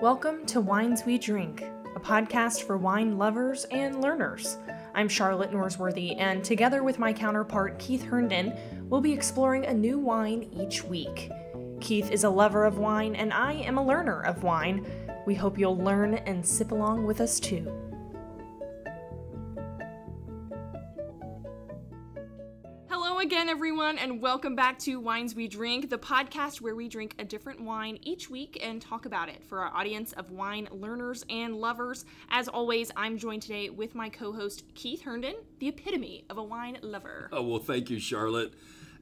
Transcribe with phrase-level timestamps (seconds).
[0.00, 1.64] Welcome to Wines We Drink,
[1.96, 4.56] a podcast for wine lovers and learners.
[4.94, 8.56] I'm Charlotte Norsworthy, and together with my counterpart Keith Herndon,
[8.88, 11.32] we'll be exploring a new wine each week.
[11.80, 14.86] Keith is a lover of wine, and I am a learner of wine.
[15.26, 17.87] We hope you'll learn and sip along with us too.
[23.58, 27.60] Everyone, and welcome back to Wines We Drink, the podcast where we drink a different
[27.60, 32.04] wine each week and talk about it for our audience of wine learners and lovers.
[32.30, 36.42] As always, I'm joined today with my co host, Keith Herndon, the epitome of a
[36.42, 37.30] wine lover.
[37.32, 38.54] Oh, well, thank you, Charlotte.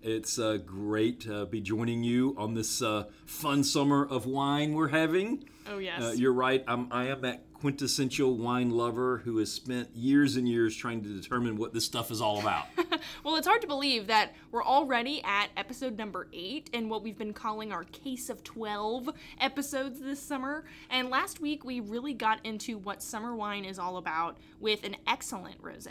[0.02, 4.88] It's uh, great to be joining you on this uh, fun summer of wine we're
[4.88, 5.44] having.
[5.70, 6.02] Oh, yes.
[6.02, 6.64] Uh, you're right.
[6.66, 11.08] I'm, I am that quintessential wine lover who has spent years and years trying to
[11.08, 12.66] determine what this stuff is all about.
[13.24, 17.16] well, it's hard to believe that we're already at episode number eight in what we've
[17.16, 19.08] been calling our case of 12
[19.40, 20.64] episodes this summer.
[20.90, 24.96] And last week, we really got into what summer wine is all about with an
[25.06, 25.88] excellent rose.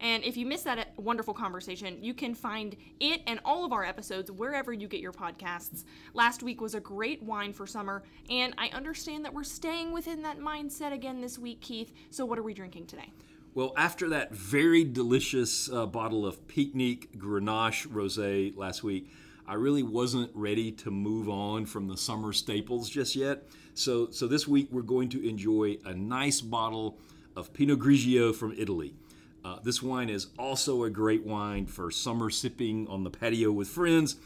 [0.00, 3.72] And if you missed that uh, wonderful conversation, you can find it and all of
[3.72, 5.84] our episodes wherever you get your podcasts.
[6.14, 10.22] Last week was a great wine for summer, and I understand that we're staying within
[10.22, 11.92] that mindset again this week, Keith.
[12.10, 13.10] So, what are we drinking today?
[13.54, 19.10] Well, after that very delicious uh, bottle of Picnic Grenache Rosé last week,
[19.46, 23.44] I really wasn't ready to move on from the summer staples just yet.
[23.72, 26.98] So, so this week we're going to enjoy a nice bottle
[27.34, 28.94] of Pinot Grigio from Italy.
[29.42, 33.68] Uh, this wine is also a great wine for summer sipping on the patio with
[33.68, 34.16] friends.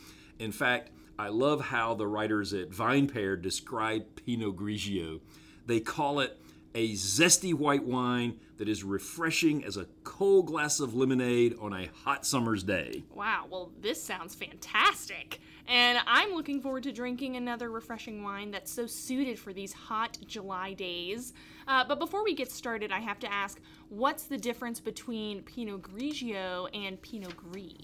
[0.40, 0.90] In fact,
[1.22, 5.20] I love how the writers at VinePair describe Pinot Grigio.
[5.66, 6.36] They call it
[6.74, 11.86] a zesty white wine that is refreshing as a cold glass of lemonade on a
[12.02, 13.04] hot summer's day.
[13.14, 15.40] Wow, well, this sounds fantastic.
[15.68, 20.18] And I'm looking forward to drinking another refreshing wine that's so suited for these hot
[20.26, 21.34] July days.
[21.68, 23.60] Uh, but before we get started, I have to ask
[23.90, 27.74] what's the difference between Pinot Grigio and Pinot Gris?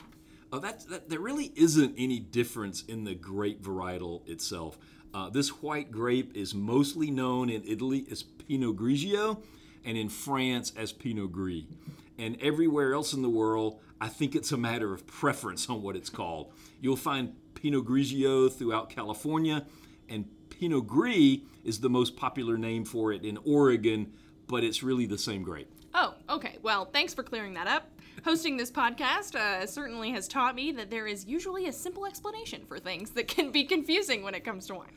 [0.50, 4.78] Uh, that, that, there really isn't any difference in the grape varietal itself.
[5.12, 9.42] Uh, this white grape is mostly known in Italy as Pinot Grigio
[9.84, 11.64] and in France as Pinot Gris.
[12.19, 15.97] And everywhere else in the world, I think it's a matter of preference on what
[15.97, 16.53] it's called.
[16.81, 19.66] You'll find Pinot Grigio throughout California,
[20.08, 24.12] and Pinot Gris is the most popular name for it in Oregon,
[24.47, 25.70] but it's really the same grape.
[25.94, 26.58] Oh, okay.
[26.62, 27.88] Well, thanks for clearing that up.
[28.24, 32.64] Hosting this podcast uh, certainly has taught me that there is usually a simple explanation
[32.66, 34.92] for things that can be confusing when it comes to wine.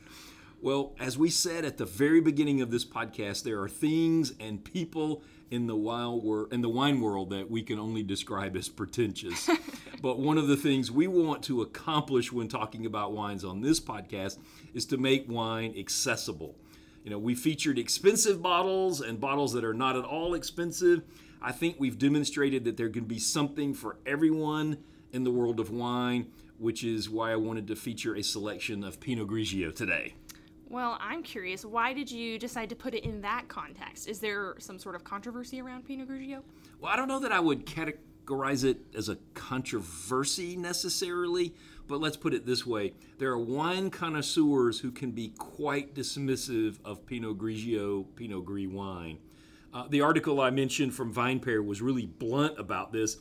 [0.60, 4.64] Well, as we said at the very beginning of this podcast, there are things and
[4.64, 8.68] people in the wild wor- in the wine world that we can only describe as
[8.68, 9.50] pretentious.
[10.02, 13.80] but one of the things we want to accomplish when talking about wines on this
[13.80, 14.38] podcast
[14.72, 16.56] is to make wine accessible.
[17.04, 21.02] You know, we featured expensive bottles and bottles that are not at all expensive.
[21.44, 24.78] I think we've demonstrated that there can be something for everyone
[25.12, 29.00] in the world of wine, which is why I wanted to feature a selection of
[29.00, 30.14] Pinot Grigio today.
[30.68, 34.08] Well, I'm curious, why did you decide to put it in that context?
[34.08, 36.42] Is there some sort of controversy around Pinot Grigio?
[36.80, 41.54] Well, I don't know that I would categorize it as a controversy necessarily,
[41.88, 42.94] but let's put it this way.
[43.18, 49.18] There are wine connoisseurs who can be quite dismissive of Pinot Grigio, Pinot Gris wine.
[49.72, 53.16] Uh, the article I mentioned from VinePair was really blunt about this.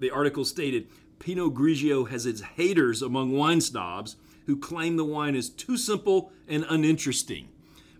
[0.00, 0.88] The article stated
[1.18, 4.16] Pinot Grigio has its haters among wine snobs
[4.46, 7.48] who claim the wine is too simple and uninteresting.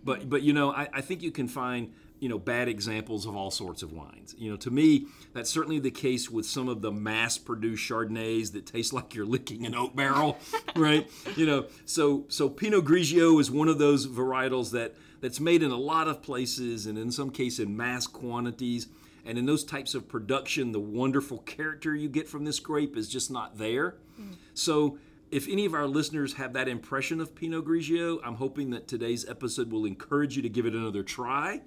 [0.03, 3.35] But but you know, I, I think you can find you know bad examples of
[3.35, 4.35] all sorts of wines.
[4.37, 8.65] You know, to me, that's certainly the case with some of the mass-produced Chardonnays that
[8.65, 10.37] taste like you're licking an oak barrel,
[10.75, 11.09] right?
[11.35, 15.71] You know, so so Pinot Grigio is one of those varietals that that's made in
[15.71, 18.87] a lot of places and in some cases in mass quantities.
[19.27, 23.09] And in those types of production, the wonderful character you get from this grape is
[23.09, 23.95] just not there.
[24.21, 24.35] Mm.
[24.53, 24.99] So
[25.31, 29.27] if any of our listeners have that impression of Pinot Grigio, I'm hoping that today's
[29.27, 31.61] episode will encourage you to give it another try.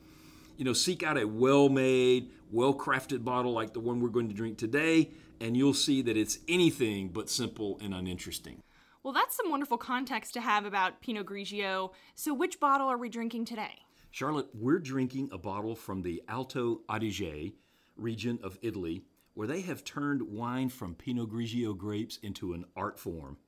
[0.59, 4.29] You know, seek out a well made, well crafted bottle like the one we're going
[4.29, 8.63] to drink today, and you'll see that it's anything but simple and uninteresting.
[9.03, 11.93] Well, that's some wonderful context to have about Pinot Grigio.
[12.15, 13.79] So, which bottle are we drinking today?
[14.11, 17.55] Charlotte, we're drinking a bottle from the Alto Adige
[17.97, 22.99] region of Italy, where they have turned wine from Pinot Grigio grapes into an art
[22.99, 23.39] form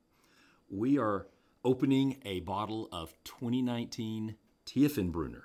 [0.71, 1.27] we are
[1.65, 5.43] opening a bottle of 2019 Tiefenbrunner.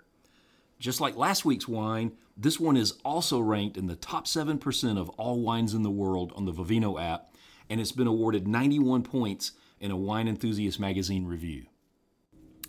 [0.80, 5.10] Just like last week's wine, this one is also ranked in the top 7% of
[5.12, 7.34] all wines in the world on the Vivino app,
[7.70, 11.66] and it's been awarded 91 points in a Wine Enthusiast magazine review.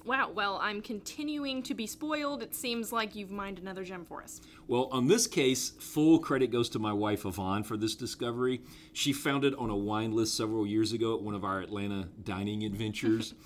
[0.04, 2.40] Wow, well, I'm continuing to be spoiled.
[2.40, 4.40] It seems like you've mined another gem for us.
[4.68, 8.60] Well, on this case, full credit goes to my wife Yvonne for this discovery.
[8.92, 12.08] She found it on a wine list several years ago at one of our Atlanta
[12.22, 13.34] dining adventures.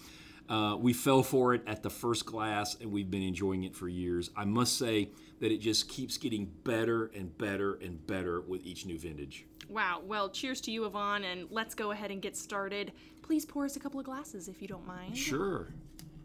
[0.51, 3.89] uh, we fell for it at the first glass, and we've been enjoying it for
[3.89, 4.31] years.
[4.37, 8.85] I must say that it just keeps getting better and better and better with each
[8.85, 9.47] new vintage.
[9.69, 12.93] Wow, well, cheers to you, Yvonne, and let's go ahead and get started.
[13.23, 15.17] Please pour us a couple of glasses if you don't mind.
[15.17, 15.69] Sure,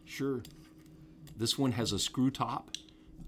[0.06, 0.42] sure.
[1.38, 2.72] This one has a screw top,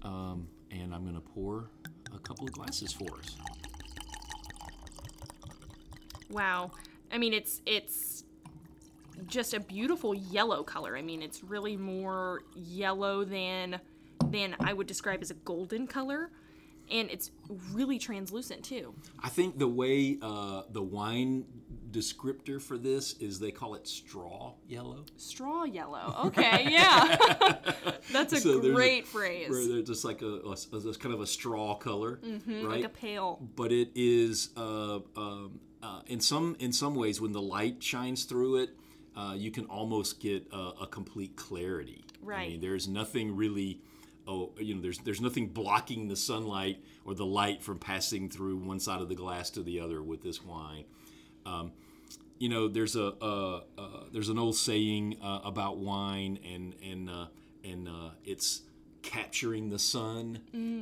[0.02, 1.70] um, and I'm going to pour
[2.12, 3.36] a couple of glasses for us.
[6.28, 6.72] Wow.
[7.12, 8.24] I mean, it's it's
[9.26, 10.96] just a beautiful yellow color.
[10.96, 13.80] I mean, it's really more yellow than
[14.30, 16.30] than I would describe as a golden color,
[16.90, 17.30] and it's
[17.72, 18.94] really translucent too.
[19.22, 21.44] I think the way uh, the wine
[21.90, 25.04] descriptor for this is they call it straw yellow.
[25.16, 26.14] Straw yellow.
[26.26, 27.16] Okay, yeah.
[28.12, 29.48] That's a So there's a- great phrase.
[29.48, 32.32] Where they're just like a, a- a- kind of a straw color, right?
[32.46, 33.40] Mm-hmm, Like a pale.
[33.56, 38.24] but it is uh, um, uh, in some in some ways when the light shines
[38.24, 38.70] through it,
[39.18, 42.04] uh, you can almost get a, a complete clarity.
[42.22, 42.48] I Right.
[42.50, 43.80] mean, there's nothing really.
[44.26, 48.56] Oh, you know, there's there's nothing blocking the sunlight or the light from passing through
[48.58, 50.84] one side of the glass to the other with this wine.
[51.46, 51.72] Um,
[52.38, 57.08] you know, there's a uh, uh, there's an old saying uh, about wine, and and
[57.08, 57.26] uh,
[57.64, 58.62] and uh, it's
[59.02, 60.40] capturing the sun.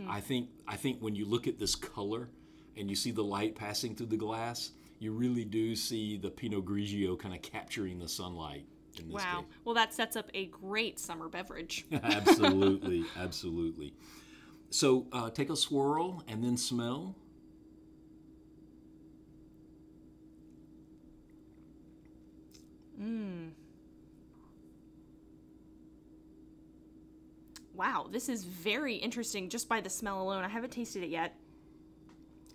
[0.08, 2.28] I think I think when you look at this color
[2.76, 6.64] and you see the light passing through the glass, you really do see the Pinot
[6.64, 8.66] Grigio kind of capturing the sunlight.
[8.98, 9.44] In this Wow.
[9.64, 11.84] Well, that sets up a great summer beverage.
[12.02, 13.92] absolutely, absolutely.
[14.70, 17.14] So uh, take a swirl and then smell.
[23.00, 23.50] Mmm.
[27.74, 30.42] Wow, this is very interesting just by the smell alone.
[30.42, 31.36] I haven't tasted it yet.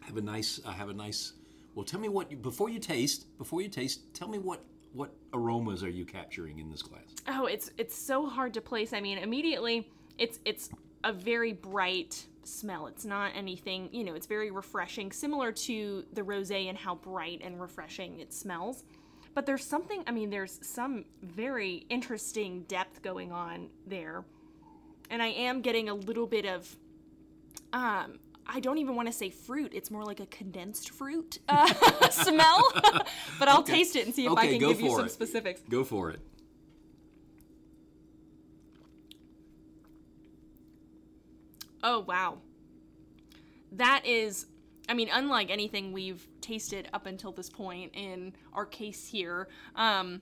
[0.01, 0.59] I Have a nice.
[0.65, 1.33] I have a nice.
[1.75, 3.25] Well, tell me what you, before you taste.
[3.37, 4.63] Before you taste, tell me what
[4.93, 7.15] what aromas are you capturing in this glass?
[7.27, 8.93] Oh, it's it's so hard to place.
[8.93, 10.69] I mean, immediately it's it's
[11.03, 12.87] a very bright smell.
[12.87, 17.41] It's not anything, you know, it's very refreshing, similar to the rosé and how bright
[17.43, 18.83] and refreshing it smells.
[19.33, 24.25] But there's something, I mean, there's some very interesting depth going on there.
[25.09, 26.75] And I am getting a little bit of
[27.73, 28.19] um
[28.53, 29.71] I don't even want to say fruit.
[29.73, 32.63] It's more like a condensed fruit uh, smell.
[33.39, 35.11] but I'll taste it and see if I can give you some it.
[35.11, 35.61] specifics.
[35.69, 36.19] Go for it.
[41.83, 42.39] Oh, wow.
[43.71, 44.45] That is,
[44.87, 49.47] I mean, unlike anything we've tasted up until this point in our case here.
[49.75, 50.21] Um,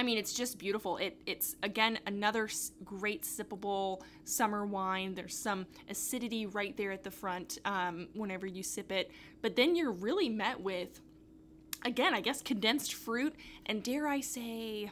[0.00, 0.96] I mean, it's just beautiful.
[0.96, 2.48] It, it's again another
[2.86, 5.14] great sippable summer wine.
[5.14, 9.10] There's some acidity right there at the front um, whenever you sip it,
[9.42, 11.02] but then you're really met with,
[11.84, 13.34] again, I guess condensed fruit
[13.66, 14.90] and dare I say,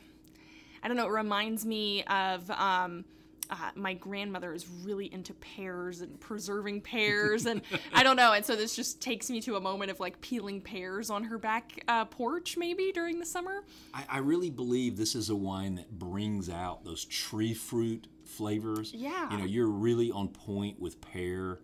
[0.83, 1.07] I don't know.
[1.07, 3.07] It reminds me of um,
[3.51, 7.63] uh, my grandmother is really into pears and preserving pears, and
[7.93, 8.33] I don't know.
[8.33, 11.39] And so this just takes me to a moment of like peeling pears on her
[11.39, 13.65] back uh, porch, maybe during the summer.
[13.95, 18.93] I, I really believe this is a wine that brings out those tree fruit flavors.
[18.95, 19.31] Yeah.
[19.31, 21.61] You know, you're really on point with pear.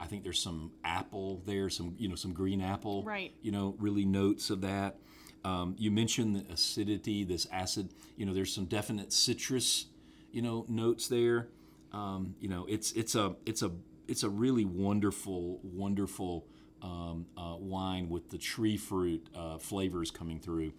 [0.00, 3.02] I think there's some apple there, some you know, some green apple.
[3.04, 3.32] Right.
[3.42, 4.98] You know, really notes of that.
[5.44, 7.94] Um, you mentioned the acidity, this acid.
[8.16, 9.86] You know, there's some definite citrus,
[10.32, 11.48] you know, notes there.
[11.92, 13.70] Um, you know, it's it's a it's a
[14.06, 16.46] it's a really wonderful, wonderful
[16.82, 20.72] um, uh, wine with the tree fruit uh, flavors coming through.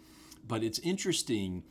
[0.48, 1.64] But it's interesting.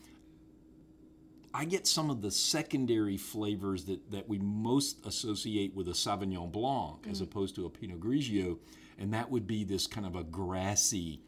[1.55, 6.53] I get some of the secondary flavors that, that we most associate with a Sauvignon
[6.53, 8.59] Blanc as opposed to a Pinot Grigio,
[8.99, 11.23] and that would be this kind of a grassy,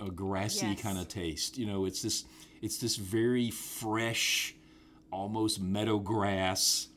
[0.00, 0.82] a grassy Yes.
[0.82, 1.56] kind of taste.
[1.58, 2.24] You know, it's this
[2.60, 4.54] it's this very fresh,
[5.12, 6.88] almost meadow grass,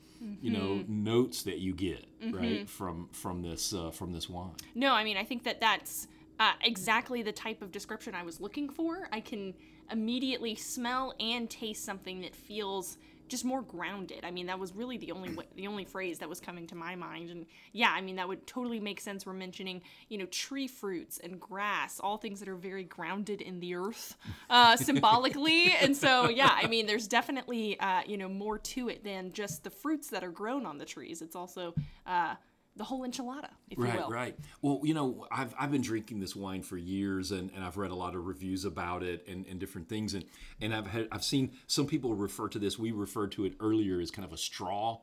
[0.41, 4.51] you know, notes that you get right from from this uh, from this wine.
[4.75, 6.07] No, I mean, I think that that's
[6.39, 9.07] uh, exactly the type of description I was looking for.
[9.11, 9.53] I can
[9.91, 14.19] immediately smell and taste something that feels just more grounded.
[14.23, 16.75] I mean, that was really the only wa- the only phrase that was coming to
[16.75, 17.29] my mind.
[17.29, 19.25] And yeah, I mean, that would totally make sense.
[19.25, 23.59] We're mentioning, you know, tree fruits and grass, all things that are very grounded in
[23.59, 24.15] the earth,
[24.49, 25.73] uh, symbolically.
[25.73, 29.63] and so, yeah, I mean, there's definitely, uh, you know, more to it than just
[29.63, 31.21] the fruits that are grown on the trees.
[31.21, 31.73] It's also
[32.05, 32.35] uh,
[32.75, 34.09] the whole enchilada, if Right, you will.
[34.09, 34.35] right.
[34.61, 37.91] Well, you know, I've, I've been drinking this wine for years, and, and I've read
[37.91, 40.25] a lot of reviews about it and, and different things, and
[40.59, 42.79] and I've had I've seen some people refer to this.
[42.79, 44.99] We referred to it earlier as kind of a straw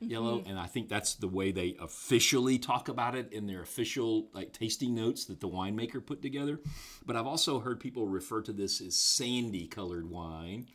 [0.00, 0.50] yellow, Mm-hmm.
[0.50, 4.52] and I think that's the way they officially talk about it in their official like
[4.52, 6.58] tasting notes that the winemaker put together.
[7.06, 10.66] But I've also heard people refer to this as sandy colored wine.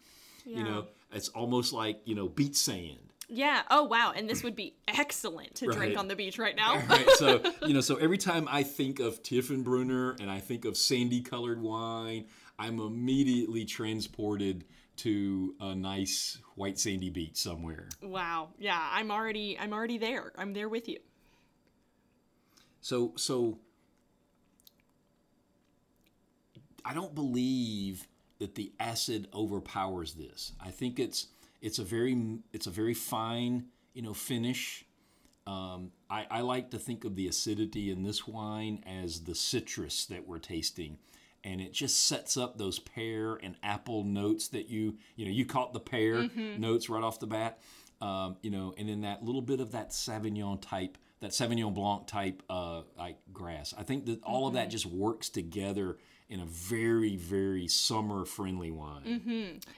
[0.45, 2.99] You know, it's almost like you know beach sand.
[3.29, 3.63] Yeah.
[3.69, 4.13] Oh wow.
[4.15, 6.75] And this would be excellent to drink on the beach right now.
[6.88, 10.77] right so you know so every time i think of tiefenbrunner and i think of
[10.77, 12.25] sandy colored wine
[12.57, 14.63] i'm immediately transported
[14.96, 18.50] to a nice white sandy beach somewhere wow.
[18.57, 18.79] Yeah.
[18.91, 19.57] I'm already.
[19.60, 20.31] I'm already there.
[20.38, 21.00] I'm there with you.
[22.81, 23.60] so so
[26.86, 28.07] i don't believe
[28.39, 31.27] that the acid overpowers this i think it's
[31.61, 34.85] it's a very it's a very fine you know finish.
[35.45, 40.05] Um, I, I like to think of the acidity in this wine as the citrus
[40.07, 40.97] that we're tasting,
[41.43, 45.45] and it just sets up those pear and apple notes that you you know you
[45.45, 47.59] caught the pear notes right off the bat,
[48.01, 52.07] um, you know, and then that little bit of that Sauvignon type, that Sauvignon Blanc
[52.07, 53.74] type uh, like grass.
[53.77, 55.97] I think that all of that just works together
[56.29, 59.01] in a very very summer friendly wine.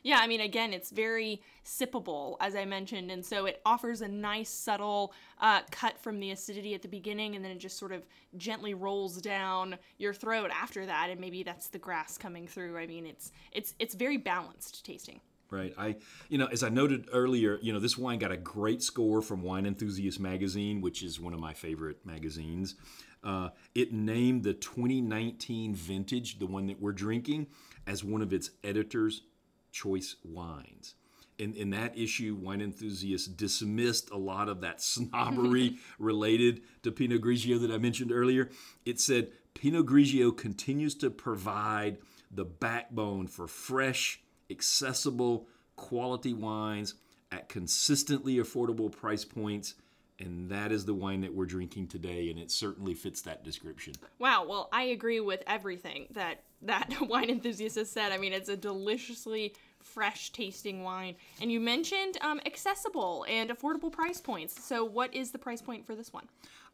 [0.04, 4.08] Yeah, I mean, again, it's very sippable, as I mentioned, and so it offers a
[4.08, 7.92] nice, subtle uh, cut from the acidity at the beginning, and then it just sort
[7.92, 8.04] of
[8.36, 12.78] gently rolls down your throat after that, and maybe that's the grass coming through.
[12.78, 15.22] I mean, it's it's it's very balanced tasting.
[15.52, 15.74] Right.
[15.78, 15.96] I,
[16.30, 19.42] you know, as I noted earlier, you know, this wine got a great score from
[19.42, 22.76] Wine Enthusiast magazine, which is one of my favorite magazines.
[23.24, 27.48] Uh, it named the 2019 vintage, the one that we're drinking,
[27.88, 29.24] as one of its editors'
[29.72, 30.96] choice wines.
[31.38, 37.22] In, in that issue, Wine Enthusiast dismissed a lot of that snobbery related to Pinot
[37.22, 38.50] Grigio that I mentioned earlier.
[38.86, 41.98] It said Pinot Grigio continues to provide
[42.32, 46.96] the backbone for fresh, accessible, quality wines
[47.32, 49.76] at consistently affordable price points.
[50.20, 53.94] And that is the wine that we're drinking today, and it certainly fits that description.
[54.20, 54.46] Wow.
[54.46, 58.12] Well, I agree with everything that that wine enthusiast has said.
[58.12, 63.90] I mean, it's a deliciously fresh tasting wine, and you mentioned um, accessible and affordable
[63.90, 64.62] price points.
[64.62, 66.28] So, what is the price point for this one?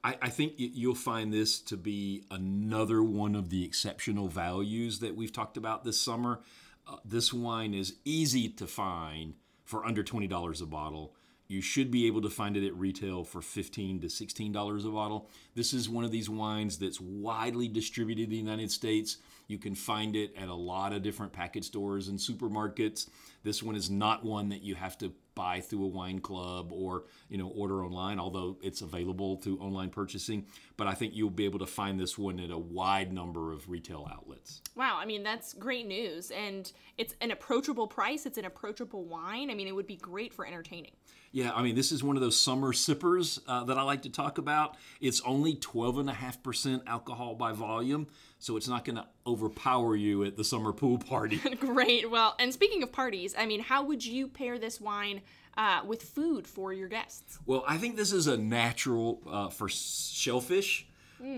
[0.03, 5.15] I, I think you'll find this to be another one of the exceptional values that
[5.15, 6.39] we've talked about this summer.
[6.87, 11.15] Uh, this wine is easy to find for under $20 a bottle.
[11.47, 15.29] You should be able to find it at retail for 15 to $16 a bottle.
[15.55, 19.17] This is one of these wines that's widely distributed in the United States.
[19.47, 23.07] You can find it at a lot of different package stores and supermarkets.
[23.43, 27.03] This one is not one that you have to buy through a wine club or
[27.27, 30.45] you know order online although it's available through online purchasing
[30.77, 33.69] but i think you'll be able to find this one at a wide number of
[33.69, 36.31] retail outlets Wow, I mean, that's great news.
[36.31, 39.49] And it's an approachable price, it's an approachable wine.
[39.49, 40.91] I mean, it would be great for entertaining.
[41.31, 44.09] yeah i mean this is one of those summer sippers uh, that i like to
[44.09, 48.07] talk about it's only 12.5% alcohol by volume
[48.45, 52.11] so it's not going to overpower you at the summer pool party Great.
[52.11, 55.21] Well, and speaking of parties, I mean, how would you pair this wine
[55.57, 57.39] uh, with food for your guests?
[57.47, 60.85] Well, I think this is a natural uh, for shellfish.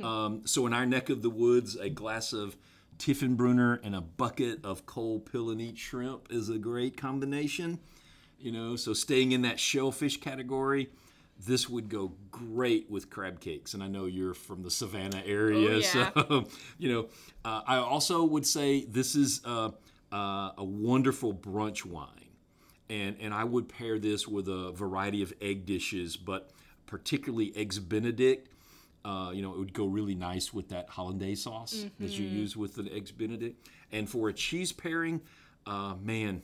[0.04, 2.58] Um, so in our neck of the woods, a glass of
[2.98, 7.80] Tiefenbrunner and a bucket of cold pill and eat shrimp is a great combination.
[8.38, 10.90] You know, so staying in that shellfish category,
[11.46, 13.74] this would go great with crab cakes.
[13.74, 16.12] And I know you're from the Savannah area, Oh, yeah.
[16.14, 17.08] so you know.
[17.46, 19.72] Uh, I also would say this is uh,
[20.12, 22.10] uh, a wonderful brunch wine
[22.90, 26.52] and and I would pair this with a variety of egg dishes, but
[26.86, 28.50] particularly eggs Benedict.
[29.06, 32.58] Uh, you know, it would go really nice with that hollandaise sauce that you use
[32.58, 33.66] with the eggs Benedict.
[33.92, 35.22] And for a cheese pairing,
[35.66, 36.44] uh, man,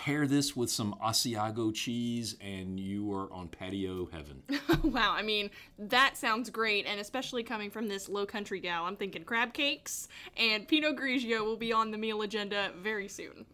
[0.00, 4.42] pair this with some Asiago cheese, and you are on patio heaven.
[4.90, 6.86] wow, I mean, that sounds great.
[6.86, 11.44] And especially coming from this low country gal, I'm thinking crab cakes and Pinot Grigio
[11.44, 13.44] will be on the meal agenda very soon.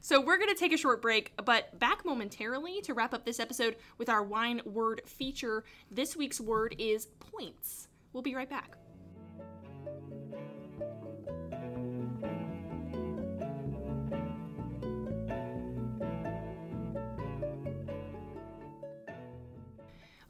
[0.00, 3.38] So we're going to take a short break, but back momentarily to wrap up this
[3.38, 5.62] episode with our wine word feature.
[5.88, 7.86] This week's word is points.
[8.12, 8.76] We'll be right back.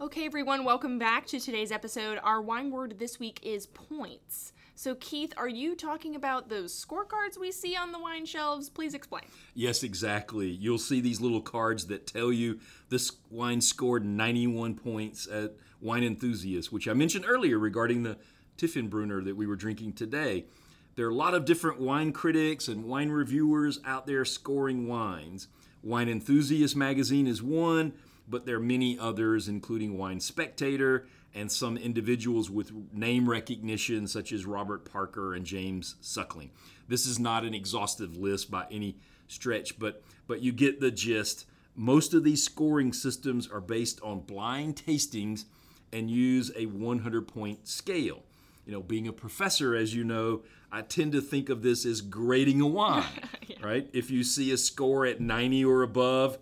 [0.04, 2.20] Okay, everyone, welcome back to today's episode.
[2.23, 4.52] Our wine word this week is points.
[4.75, 8.68] So, Keith, are you talking about those scorecards we see on the wine shelves?
[8.68, 9.23] Please explain.
[9.54, 10.50] Yes, exactly.
[10.50, 16.04] You'll see these little cards that tell you this wine scored 91 points at wine
[16.04, 18.18] enthusiasts, which I mentioned earlier regarding the
[18.58, 20.44] Tiefenbrunner that we were drinking today.
[20.96, 25.49] There are a lot of different wine critics and wine reviewers out there scoring wines.
[25.82, 27.94] Wine Enthusiast magazine is one,
[28.28, 34.33] but there are many others, including Wine Spectator and some individuals with name recognition, such
[34.33, 36.50] as Robert Parker and James Suckling.
[36.88, 38.97] This is not an exhaustive list by any
[39.28, 41.47] stretch, but but you get the gist.
[41.76, 45.45] Most of these scoring systems are based on blind tastings
[45.93, 48.23] and use a 100 point scale.
[48.64, 52.00] You know, being a professor, as you know, I tend to think of this as
[52.00, 53.04] grading a wine,
[53.47, 53.57] yeah.
[53.62, 53.88] right?
[53.93, 56.38] If you see a score at 90 or above,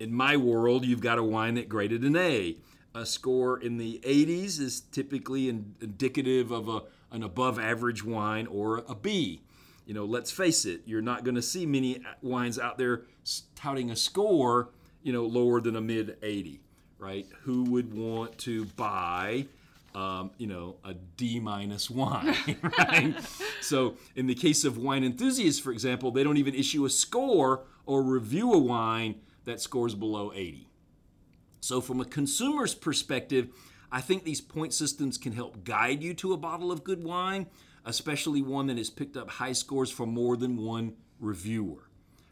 [0.00, 2.56] in my world, you've got a wine that graded an A.
[2.94, 8.78] A score in the 80s is typically indicative of a, an above average wine or
[8.88, 9.42] a B.
[9.86, 13.02] You know, let's face it, you're not going to see many wines out there
[13.54, 14.70] touting a score,
[15.02, 16.60] you know, lower than a mid 80,
[16.98, 17.26] right?
[17.42, 19.46] Who would want to buy
[19.94, 22.36] um, you know, a D minus wine,
[22.78, 23.14] right?
[23.60, 27.64] so, in the case of wine enthusiasts, for example, they don't even issue a score
[27.86, 30.68] or review a wine that scores below 80.
[31.60, 33.48] So, from a consumer's perspective,
[33.92, 37.46] I think these point systems can help guide you to a bottle of good wine,
[37.84, 41.90] especially one that has picked up high scores from more than one reviewer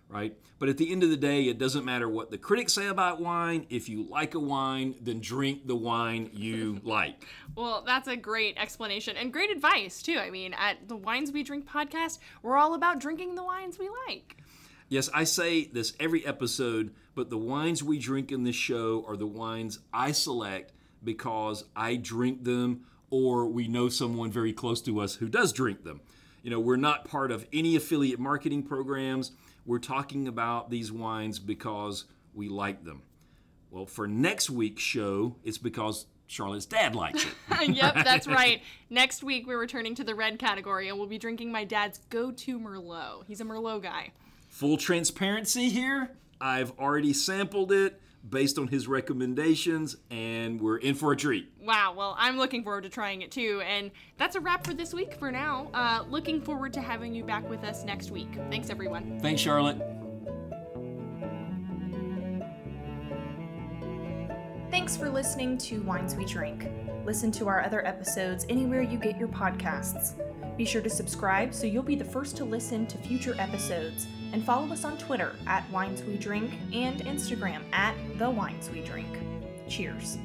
[0.09, 0.37] right?
[0.59, 3.21] But at the end of the day, it doesn't matter what the critics say about
[3.21, 3.67] wine.
[3.71, 7.27] If you like a wine, then drink the wine you like.
[7.55, 10.19] well, that's a great explanation and great advice, too.
[10.19, 13.88] I mean, at the Wines We Drink podcast, we're all about drinking the wines we
[14.09, 14.38] like.
[14.88, 19.16] Yes, I say this every episode, but the wines we drink in this show are
[19.16, 20.73] the wines I select
[21.04, 25.85] because I drink them or we know someone very close to us who does drink
[25.85, 26.00] them.
[26.42, 29.33] You know, we're not part of any affiliate marketing programs.
[29.66, 33.02] We're talking about these wines because we like them.
[33.71, 37.68] Well, for next week's show, it's because Charlotte's dad likes it.
[37.76, 38.62] yep, that's right.
[38.88, 42.30] Next week, we're returning to the red category and we'll be drinking my dad's go
[42.30, 43.25] to Merlot.
[43.26, 44.12] He's a Merlot guy.
[44.59, 51.12] Full transparency here I've already sampled it based on his recommendations, and we're in for
[51.12, 51.53] a treat.
[51.62, 53.62] Wow, well, I'm looking forward to trying it too.
[53.64, 55.71] And that's a wrap for this week for now.
[55.73, 58.37] Uh, looking forward to having you back with us next week.
[58.51, 59.21] Thanks, everyone.
[59.21, 59.79] Thanks, Charlotte.
[64.73, 66.68] Thanks for listening to Wines We Drink.
[67.09, 70.12] Listen to our other episodes anywhere you get your podcasts.
[70.59, 74.44] Be sure to subscribe so you'll be the first to listen to future episodes and
[74.44, 79.09] follow us on Twitter at Wines We Drink and Instagram at The Wines We Drink.
[79.71, 80.18] Cheers.